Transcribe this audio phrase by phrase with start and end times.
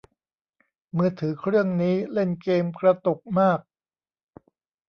[0.97, 3.59] มือถือเครื่องนี้เล่นเกมกระตุกมาก